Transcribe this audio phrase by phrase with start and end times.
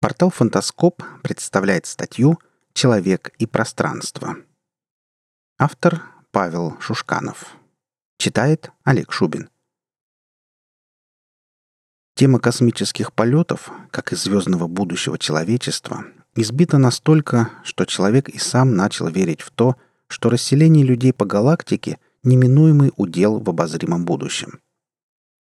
[0.00, 2.38] Портал «Фантаскоп» представляет статью
[2.72, 4.38] «Человек и пространство».
[5.58, 7.54] Автор Павел Шушканов.
[8.16, 9.50] Читает Олег Шубин.
[12.16, 19.08] Тема космических полетов, как и звездного будущего человечества, избита настолько, что человек и сам начал
[19.08, 19.76] верить в то,
[20.06, 24.60] что расселение людей по галактике– неминуемый удел в обозримом будущем–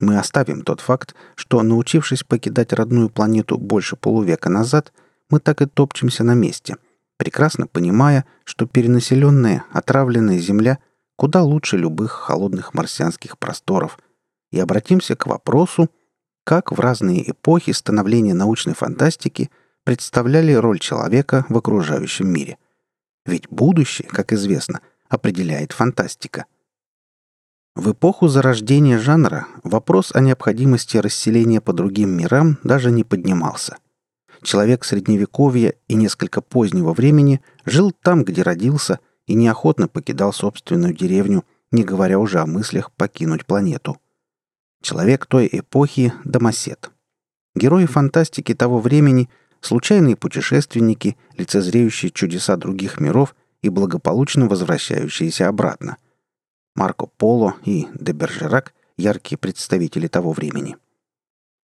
[0.00, 4.92] мы оставим тот факт, что, научившись покидать родную планету больше полувека назад,
[5.30, 6.76] мы так и топчемся на месте,
[7.16, 10.78] прекрасно понимая, что перенаселенная, отравленная Земля
[11.16, 13.98] куда лучше любых холодных марсианских просторов,
[14.50, 15.88] и обратимся к вопросу,
[16.44, 19.50] как в разные эпохи становления научной фантастики
[19.84, 22.58] представляли роль человека в окружающем мире.
[23.26, 26.46] Ведь будущее, как известно, определяет фантастика–
[27.74, 33.78] в эпоху зарождения жанра вопрос о необходимости расселения по другим мирам даже не поднимался.
[34.42, 41.44] Человек средневековья и несколько позднего времени жил там, где родился, и неохотно покидал собственную деревню,
[41.72, 43.98] не говоря уже о мыслях покинуть планету.
[44.82, 46.90] Человек той эпохи– домосед.
[47.54, 49.30] Герои фантастики того времени–
[49.62, 55.96] случайные путешественники, лицезреющие чудеса других миров и благополучно возвращающиеся обратно.
[56.74, 60.76] Марко Поло и де Бержерак– яркие представители того времени.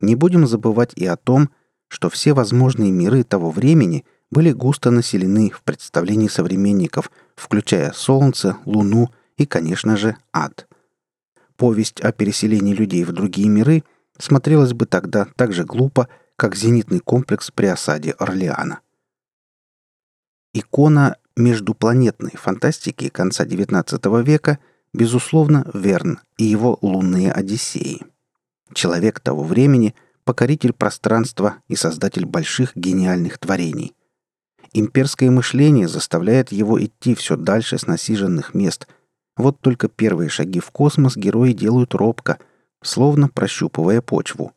[0.00, 1.50] Не будем забывать и о том,
[1.88, 9.10] что все возможные миры того времени были густо населены в представлении современников, включая Солнце, Луну
[9.36, 10.66] и, конечно же, ад.
[11.56, 13.84] Повесть о переселении людей в другие миры
[14.18, 18.80] смотрелась бы тогда так же глупо, как зенитный комплекс при осаде Орлеана.
[20.52, 24.58] Икона междупланетной фантастики конца XIX века–
[24.94, 28.02] Безусловно, Верн и его лунные Одиссеи.
[28.72, 29.92] Человек того времени–
[30.24, 33.92] покоритель пространства и создатель больших гениальных творений.
[34.72, 38.86] Имперское мышление заставляет его идти все дальше с насиженных мест.
[39.36, 42.38] Вот только первые шаги в космос герои делают робко,
[42.80, 44.52] словно прощупывая почву.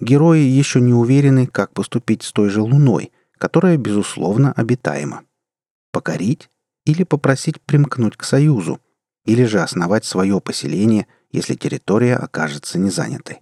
[0.00, 5.22] Герои еще не уверены, как поступить с той же Луной, которая, безусловно, обитаема.
[5.92, 6.50] Покорить
[6.84, 8.80] или попросить примкнуть к Союзу–
[9.28, 13.40] или же основать свое поселение, если территория окажется незанятой.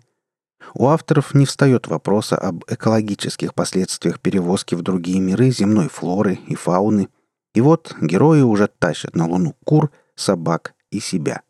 [0.75, 6.57] У авторов не встает вопроса об экологических последствиях перевозки в другие миры земной флоры и
[6.57, 7.09] фауны.
[7.55, 11.43] И вот герои уже тащат на Луну кур, собак и себя.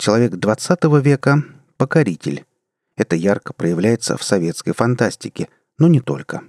[0.00, 1.44] Человек 20 века–
[1.76, 2.44] покоритель.
[2.96, 5.48] Это ярко проявляется в советской фантастике,
[5.78, 6.42] но не только.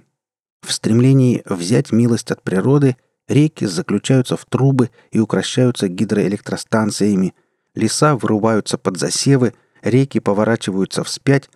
[0.62, 2.96] В стремлении взять милость от природы
[3.28, 7.34] Реки заключаются в трубы и укращаются гидроэлектростанциями,
[7.74, 11.50] леса вырубаются под засевы, реки поворачиваются вспять,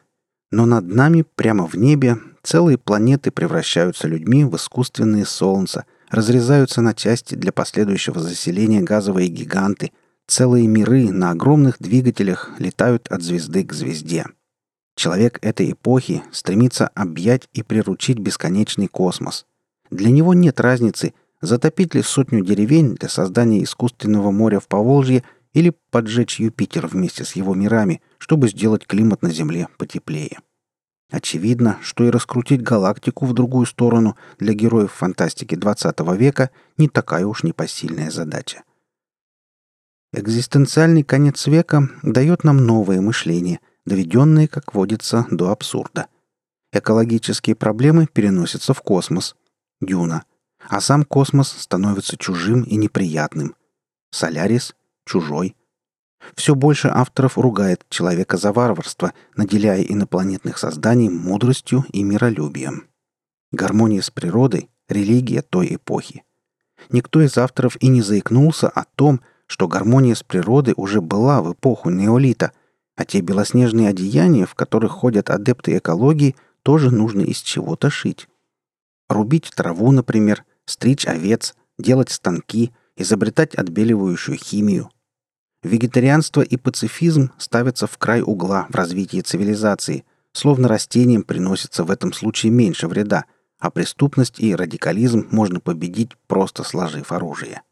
[0.50, 6.92] но над нами, прямо в небе, целые планеты превращаются людьми в искусственные солнца, разрезаются на
[6.92, 9.92] части для последующего заселения газовые гиганты,
[10.26, 14.26] целые миры на огромных двигателях летают от звезды к звезде.
[14.96, 19.46] Человек этой эпохи стремится объять и приручить бесконечный космос.
[19.90, 25.24] Для него нет разницы, Затопить ли сотню деревень для создания искусственного моря в Поволжье
[25.54, 30.38] или поджечь Юпитер вместе с его мирами, чтобы сделать климат на Земле потеплее.
[31.10, 37.26] Очевидно, что и раскрутить галактику в другую сторону для героев фантастики 20 века не такая
[37.26, 38.62] уж непосильная задача.
[40.12, 46.06] Экзистенциальный конец века дает нам новое мышление, доведенное, как водится, до абсурда.
[46.72, 49.34] Экологические проблемы переносятся в космос.
[49.80, 50.24] Дюна
[50.70, 53.56] а сам космос становится чужим и неприятным.
[54.12, 55.56] Солярис— чужой.
[56.36, 62.86] Все больше авторов ругает человека за варварство, наделяя инопланетных созданий мудростью и миролюбием.
[63.50, 66.22] Гармония с природой— религия той эпохи.
[66.90, 71.52] Никто из авторов и не заикнулся о том, что гармония с природой уже была в
[71.52, 72.52] эпоху неолита,
[72.94, 78.28] а те белоснежные одеяния, в которых ходят адепты экологии, тоже нужно из чего-то шить.
[79.08, 84.90] Рубить траву, например, стричь овец, делать станки, изобретать отбеливающую химию.
[85.62, 92.12] Вегетарианство и пацифизм ставятся в край угла в развитии цивилизации, словно растениям приносится в этом
[92.12, 93.24] случае меньше вреда,
[93.58, 97.62] а преступность и радикализм можно победить, просто сложив оружие.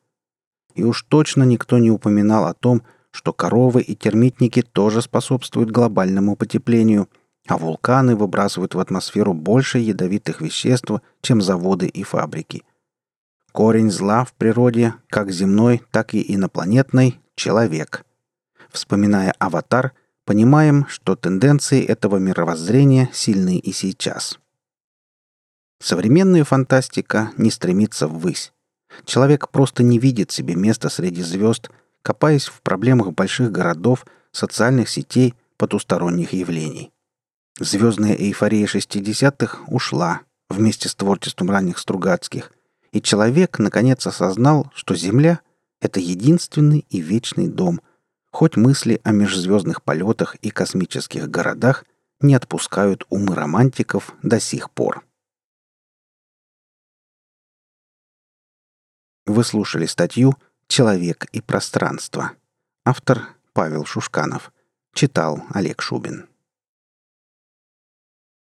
[0.75, 6.37] И уж точно никто не упоминал о том, что коровы и термитники тоже способствуют глобальному
[6.37, 7.09] потеплению,
[7.47, 10.91] а вулканы выбрасывают в атмосферу больше ядовитых веществ,
[11.23, 12.65] чем заводы и фабрики.
[13.53, 18.05] Корень зла в природе, как земной, так и инопланетной– человек.
[18.71, 19.93] Вспоминая «Аватар»,
[20.25, 24.39] понимаем, что тенденции этого мировоззрения сильны и сейчас–
[25.81, 28.53] Современная фантастика не стремится ввысь.
[29.05, 31.71] Человек просто не видит себе места среди звезд,
[32.03, 36.91] копаясь в проблемах больших городов, социальных сетей, потусторонних явлений.
[37.61, 42.53] Звездная эйфория 60-х ушла вместе с творчеством ранних Стругацких,
[42.93, 45.40] и человек наконец осознал, что Земля—
[45.81, 47.81] это единственный и вечный дом,
[48.31, 51.85] хоть мысли о межзвездных полетах и космических городах
[52.20, 55.05] не отпускают умы романтиков до сих пор.
[59.26, 60.34] Вы слушали статью
[60.69, 62.32] «Человек и пространство».
[62.84, 64.52] Автор Павел Шушканов.
[64.94, 66.29] Читал Олег Шубин.